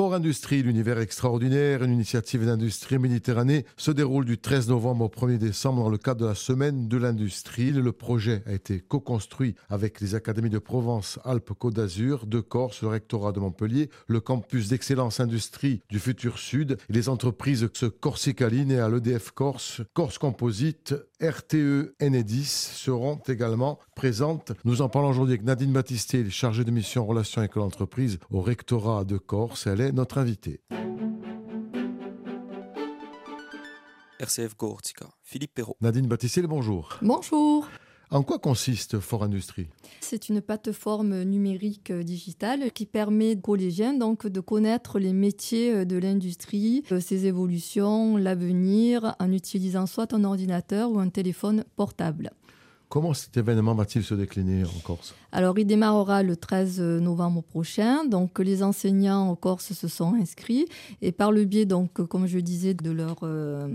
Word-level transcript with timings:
Fort 0.00 0.14
Industrie, 0.14 0.62
l'univers 0.62 0.98
extraordinaire, 0.98 1.84
une 1.84 1.92
initiative 1.92 2.46
d'industrie 2.46 2.98
Méditerranée, 2.98 3.66
se 3.76 3.90
déroule 3.90 4.24
du 4.24 4.38
13 4.38 4.70
novembre 4.70 5.04
au 5.04 5.08
1er 5.08 5.36
décembre 5.36 5.82
dans 5.82 5.90
le 5.90 5.98
cadre 5.98 6.22
de 6.22 6.26
la 6.26 6.34
semaine 6.34 6.88
de 6.88 6.96
l'industrie. 6.96 7.70
Le 7.70 7.92
projet 7.92 8.42
a 8.46 8.52
été 8.54 8.80
co-construit 8.80 9.56
avec 9.68 10.00
les 10.00 10.14
académies 10.14 10.48
de 10.48 10.58
Provence, 10.58 11.18
Alpes, 11.22 11.52
Côte 11.52 11.74
d'Azur, 11.74 12.24
de 12.24 12.40
Corse, 12.40 12.80
le 12.80 12.88
rectorat 12.88 13.32
de 13.32 13.40
Montpellier, 13.40 13.90
le 14.06 14.20
campus 14.20 14.68
d'excellence 14.68 15.20
industrie 15.20 15.82
du 15.90 15.98
futur 15.98 16.38
Sud 16.38 16.78
et 16.88 16.92
les 16.94 17.10
entreprises 17.10 17.68
Corsicaline 18.00 18.70
et 18.70 18.78
à 18.78 18.88
l'EDF 18.88 19.32
Corse, 19.32 19.82
Corse 19.92 20.16
Composite, 20.16 20.94
RTE, 21.20 21.94
Enedis 22.00 22.46
seront 22.46 23.20
également 23.28 23.78
présentes. 23.94 24.52
Nous 24.64 24.80
en 24.80 24.88
parlons 24.88 25.10
aujourd'hui 25.10 25.34
avec 25.34 25.44
Nadine 25.44 25.74
Battisté, 25.74 26.30
chargée 26.30 26.64
de 26.64 26.70
mission 26.70 27.02
en 27.02 27.06
relation 27.06 27.40
avec 27.40 27.56
l'entreprise 27.56 28.18
au 28.30 28.40
rectorat 28.40 29.04
de 29.04 29.18
Corse. 29.18 29.66
Elle 29.66 29.82
est 29.82 29.89
notre 29.92 30.18
invitée. 30.18 30.60
RCF 34.18 34.54
Corsica, 34.54 35.06
Philippe 35.22 35.54
Perrault. 35.54 35.76
Nadine 35.80 36.06
Battisté, 36.06 36.42
bonjour. 36.42 36.98
Bonjour. 37.00 37.68
En 38.10 38.22
quoi 38.22 38.38
consiste 38.38 38.98
Fort 38.98 39.22
Industrie? 39.22 39.68
C'est 40.00 40.28
une 40.28 40.40
plateforme 40.40 41.22
numérique 41.22 41.92
digitale 41.92 42.72
qui 42.72 42.84
permet 42.84 43.36
aux 43.36 43.40
collégiens 43.40 43.94
donc, 43.94 44.26
de 44.26 44.40
connaître 44.40 44.98
les 44.98 45.12
métiers 45.12 45.86
de 45.86 45.96
l'industrie, 45.96 46.82
euh, 46.90 47.00
ses 47.00 47.26
évolutions, 47.26 48.16
l'avenir, 48.16 49.14
en 49.20 49.30
utilisant 49.32 49.86
soit 49.86 50.12
un 50.12 50.24
ordinateur 50.24 50.90
ou 50.90 50.98
un 50.98 51.08
téléphone 51.08 51.64
portable. 51.76 52.32
Comment 52.90 53.14
cet 53.14 53.36
événement 53.36 53.72
va-t-il 53.76 54.04
se 54.04 54.14
décliner 54.14 54.64
en 54.64 54.80
Corse? 54.82 55.14
Alors, 55.30 55.56
il 55.60 55.64
démarrera 55.64 56.24
le 56.24 56.34
13 56.34 56.80
novembre 56.80 57.40
prochain. 57.40 58.04
Donc, 58.04 58.40
les 58.40 58.64
enseignants 58.64 59.28
en 59.28 59.36
Corse 59.36 59.74
se 59.74 59.86
sont 59.86 60.14
inscrits 60.14 60.66
et 61.00 61.12
par 61.12 61.30
le 61.30 61.44
biais, 61.44 61.66
donc, 61.66 62.04
comme 62.08 62.26
je 62.26 62.40
disais, 62.40 62.74
de 62.74 62.90
leur 62.90 63.18
euh, 63.22 63.68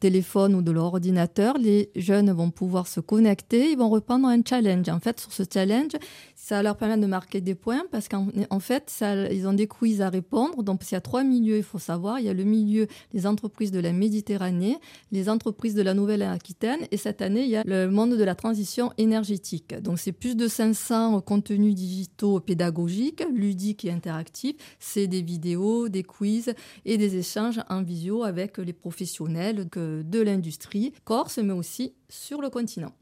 téléphone 0.00 0.54
ou 0.54 0.60
de 0.60 0.70
leur 0.70 0.84
ordinateur, 0.84 1.56
les 1.56 1.90
jeunes 1.96 2.30
vont 2.30 2.50
pouvoir 2.50 2.88
se 2.88 3.00
connecter. 3.00 3.70
Ils 3.70 3.78
vont 3.78 3.88
reprendre 3.88 4.28
un 4.28 4.40
challenge. 4.46 4.90
En 4.90 5.00
fait, 5.00 5.18
sur 5.18 5.32
ce 5.32 5.44
challenge, 5.50 5.92
ça 6.36 6.62
leur 6.62 6.76
permet 6.76 6.98
de 6.98 7.06
marquer 7.06 7.40
des 7.40 7.54
points 7.54 7.84
parce 7.90 8.06
qu'en 8.06 8.28
en 8.50 8.60
fait, 8.60 9.02
ils 9.32 9.48
ont 9.48 9.54
des 9.54 9.66
quiz 9.66 10.02
à 10.02 10.10
répondre. 10.10 10.62
Donc, 10.62 10.82
il 10.90 10.92
y 10.92 10.96
a 10.98 11.00
trois 11.00 11.24
milieux, 11.24 11.56
il 11.56 11.62
faut 11.62 11.78
savoir. 11.78 12.20
Il 12.20 12.26
y 12.26 12.28
a 12.28 12.34
le 12.34 12.44
milieu 12.44 12.86
des 13.14 13.26
entreprises 13.26 13.70
de 13.70 13.80
la 13.80 13.94
Méditerranée, 13.94 14.76
les 15.10 15.30
entreprises 15.30 15.74
de 15.74 15.80
la 15.80 15.94
Nouvelle-Aquitaine 15.94 16.80
et 16.90 16.98
cette 16.98 17.22
année, 17.22 17.44
il 17.44 17.48
y 17.48 17.56
a 17.56 17.62
le 17.64 17.90
monde 17.90 18.10
de 18.10 18.24
la 18.24 18.34
transition 18.34 18.57
énergétique. 18.96 19.74
Donc 19.80 19.98
c'est 19.98 20.12
plus 20.12 20.36
de 20.36 20.48
500 20.48 21.20
contenus 21.20 21.74
digitaux 21.74 22.40
pédagogiques, 22.40 23.24
ludiques 23.32 23.84
et 23.84 23.90
interactifs. 23.90 24.56
C'est 24.78 25.06
des 25.06 25.22
vidéos, 25.22 25.88
des 25.88 26.02
quiz 26.02 26.54
et 26.84 26.96
des 26.96 27.16
échanges 27.16 27.60
en 27.68 27.82
visio 27.82 28.24
avec 28.24 28.58
les 28.58 28.72
professionnels 28.72 29.66
de 29.72 30.20
l'industrie 30.20 30.92
corse, 31.04 31.38
mais 31.38 31.52
aussi 31.52 31.94
sur 32.08 32.40
le 32.40 32.50
continent. 32.50 32.92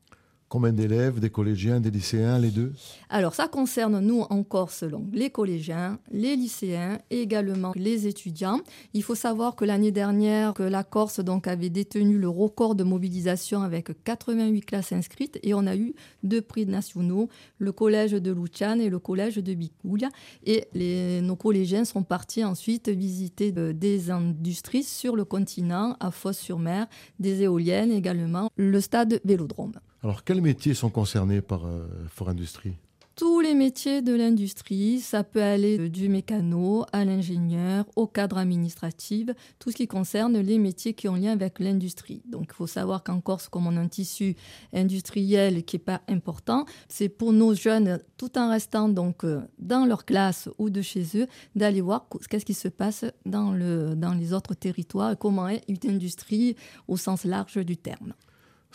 Combien 0.48 0.72
d'élèves, 0.72 1.18
des 1.18 1.30
collégiens, 1.30 1.80
des 1.80 1.90
lycéens, 1.90 2.38
les 2.38 2.50
deux? 2.50 2.72
Alors 3.08 3.34
ça 3.34 3.48
concerne 3.48 3.98
nous 3.98 4.20
en 4.30 4.44
Corse 4.44 4.84
les 5.12 5.30
collégiens, 5.30 5.98
les 6.12 6.36
lycéens 6.36 6.98
et 7.10 7.20
également 7.20 7.72
les 7.74 8.06
étudiants. 8.06 8.60
Il 8.94 9.02
faut 9.02 9.16
savoir 9.16 9.56
que 9.56 9.64
l'année 9.64 9.90
dernière, 9.90 10.54
la 10.58 10.84
Corse 10.84 11.18
donc 11.18 11.48
avait 11.48 11.68
détenu 11.68 12.16
le 12.16 12.28
record 12.28 12.76
de 12.76 12.84
mobilisation 12.84 13.62
avec 13.62 13.90
88 14.04 14.60
classes 14.60 14.92
inscrites 14.92 15.40
et 15.42 15.52
on 15.52 15.66
a 15.66 15.74
eu 15.74 15.94
deux 16.22 16.42
prix 16.42 16.64
nationaux, 16.64 17.28
le 17.58 17.72
collège 17.72 18.12
de 18.12 18.32
Luciane 18.32 18.80
et 18.80 18.88
le 18.88 19.00
collège 19.00 19.36
de 19.36 19.54
Bicoulia. 19.54 20.10
Et 20.44 20.68
les, 20.74 21.22
nos 21.22 21.36
collégiens 21.36 21.84
sont 21.84 22.04
partis 22.04 22.44
ensuite 22.44 22.88
visiter 22.88 23.50
des 23.50 24.10
industries 24.12 24.84
sur 24.84 25.16
le 25.16 25.24
continent, 25.24 25.96
à 25.98 26.12
Fosse-sur-Mer, 26.12 26.86
des 27.18 27.42
éoliennes 27.42 27.90
également, 27.90 28.48
le 28.56 28.80
stade 28.80 29.20
Vélodrome. 29.24 29.72
Alors, 30.06 30.22
quels 30.22 30.40
métiers 30.40 30.74
sont 30.74 30.88
concernés 30.88 31.40
par 31.40 31.66
euh, 31.66 31.88
Industrie 32.28 32.76
tous 33.16 33.40
les 33.40 33.54
métiers 33.54 34.02
de 34.02 34.14
l'industrie, 34.14 35.00
ça 35.00 35.24
peut 35.24 35.42
aller 35.42 35.88
du 35.88 36.10
mécano 36.10 36.84
à 36.92 37.06
l'ingénieur, 37.06 37.86
au 37.96 38.06
cadre 38.06 38.36
administratif, 38.36 39.30
tout 39.58 39.70
ce 39.70 39.76
qui 39.76 39.88
concerne 39.88 40.38
les 40.38 40.58
métiers 40.58 40.92
qui 40.92 41.08
ont 41.08 41.14
lien 41.14 41.32
avec 41.32 41.58
l'industrie. 41.58 42.22
Donc 42.26 42.48
il 42.50 42.54
faut 42.54 42.66
savoir 42.66 43.02
qu'en 43.02 43.22
Corse, 43.22 43.48
comme 43.48 43.66
on 43.66 43.76
a 43.78 43.80
un 43.80 43.88
tissu 43.88 44.36
industriel 44.74 45.64
qui 45.64 45.76
n'est 45.76 45.82
pas 45.82 46.02
important, 46.08 46.66
c'est 46.88 47.08
pour 47.08 47.32
nos 47.32 47.54
jeunes, 47.54 48.00
tout 48.18 48.38
en 48.38 48.50
restant 48.50 48.90
donc 48.90 49.24
euh, 49.24 49.40
dans 49.58 49.86
leur 49.86 50.04
classe 50.04 50.50
ou 50.58 50.68
de 50.68 50.82
chez 50.82 51.04
eux, 51.14 51.26
d'aller 51.54 51.80
voir 51.80 52.08
qu'est-ce 52.28 52.44
qui 52.44 52.54
se 52.54 52.68
passe 52.68 53.06
dans, 53.24 53.54
dans 53.96 54.12
les 54.12 54.34
autres 54.34 54.54
territoires, 54.54 55.16
comment 55.18 55.48
est 55.48 55.64
une 55.68 55.94
industrie 55.94 56.54
au 56.86 56.98
sens 56.98 57.24
large 57.24 57.56
du 57.56 57.78
terme 57.78 58.12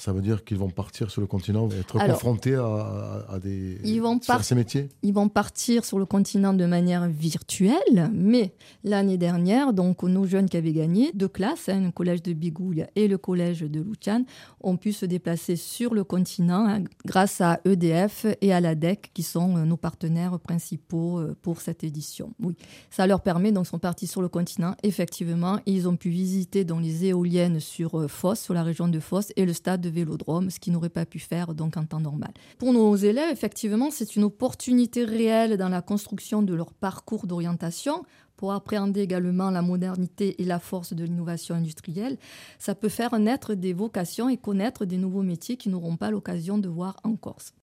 ça 0.02 0.14
veut 0.14 0.22
dire 0.22 0.44
qu'ils 0.44 0.58
vont 0.58 0.72
partir 0.72 1.12
sur 1.12 1.22
le 1.22 1.28
continent, 1.28 1.70
être 1.70 2.00
confrontés 2.00 2.56
à, 2.56 3.38
des 3.40 3.78
ils 3.84 4.02
vont 4.02 4.20
ces 4.42 4.56
métiers 4.56 4.90
Ils 5.04 5.14
vont 5.14 5.30
partir 5.30 5.86
sur 5.86 6.00
le 6.00 6.08
continent 6.08 6.54
de 6.54 6.66
manière 6.66 7.08
virtuelle, 7.08 8.10
mais 8.12 8.56
l'année 8.84 9.20
dernière, 9.20 9.74
donc 9.74 10.02
nos 10.02 10.26
jeunes 10.26 10.50
qui 10.50 10.58
avaient 10.58 10.74
gagné 10.74 11.12
deux 11.14 11.28
classes, 11.28 11.70
hein, 11.70 11.82
le 11.82 11.92
collège 11.92 12.24
de 12.24 12.34
Bigouille 12.34 12.88
et 12.96 13.08
le 13.08 13.20
collège 13.20 13.62
de 13.62 13.80
Luciane, 13.80 14.26
ont 14.62 14.76
pu 14.76 14.92
se 14.92 15.06
déplacer 15.06 15.56
sur 15.56 15.94
le 15.94 16.04
continent 16.04 16.66
hein, 16.68 16.84
grâce 17.06 17.40
à 17.40 17.60
EDF 17.66 18.26
et 18.42 18.54
à 18.54 18.60
l'ADEC, 18.60 19.12
qui 19.14 19.22
sont 19.22 19.56
euh, 19.56 19.66
nos 19.66 19.78
partenaires 19.78 20.40
principaux 20.40 21.20
euh, 21.20 21.38
pour 21.44 21.62
cette 21.62 21.84
édition. 21.84 22.34
Oui, 22.42 22.56
ça 22.90 23.06
leur 23.06 23.22
permet, 23.22 23.52
donc, 23.52 23.68
ils 23.68 23.70
sont 23.70 23.78
partis 23.78 24.08
sur 24.08 24.24
le 24.24 24.30
continent, 24.30 24.76
effectivement, 24.82 25.60
et 25.68 25.74
ils 25.74 25.88
ont 25.88 25.96
pu 25.96 26.10
visiter 26.10 26.66
donc, 26.66 26.82
les 26.82 27.06
éoliennes 27.06 27.60
sur 27.60 28.00
euh, 28.00 28.08
Fosse, 28.08 28.40
sur 28.40 28.56
la 28.56 28.64
région 28.64 28.88
de 28.88 29.00
Fosse, 29.00 29.32
et 29.36 29.46
le 29.46 29.54
stade 29.54 29.82
de 29.82 29.91
vélodrome, 29.92 30.50
ce 30.50 30.60
qu'ils 30.60 30.74
n'auraient 30.74 30.90
pas 30.90 31.06
pu 31.06 31.20
faire 31.20 31.54
donc 31.54 31.78
en 31.78 31.86
temps 31.86 32.00
normal. 32.00 32.32
Pour 32.58 32.74
nos 32.74 32.96
élèves, 32.96 33.32
effectivement, 33.32 33.92
c'est 33.92 34.16
une 34.16 34.24
opportunité 34.24 35.06
réelle 35.06 35.58
dans 35.58 35.70
la 35.70 35.82
construction 35.82 36.42
de 36.42 36.54
leur 36.54 36.74
parcours 36.74 37.28
d'orientation 37.28 38.04
pour 38.42 38.54
appréhender 38.54 39.02
également 39.02 39.52
la 39.52 39.62
modernité 39.62 40.42
et 40.42 40.46
la 40.46 40.58
force 40.58 40.94
de 40.94 41.04
l'innovation 41.04 41.54
industrielle. 41.54 42.18
Ça 42.58 42.74
peut 42.74 42.90
faire 42.90 43.18
naître 43.20 43.54
des 43.54 43.72
vocations 43.72 44.30
et 44.30 44.38
connaître 44.38 44.86
des 44.86 44.98
nouveaux 44.98 45.22
métiers 45.22 45.58
qu'ils 45.58 45.72
n'auront 45.72 45.96
pas 45.96 46.10
l'occasion 46.10 46.58
de 46.58 46.68
voir 46.68 46.98
en 47.04 47.16
Corse. 47.16 47.54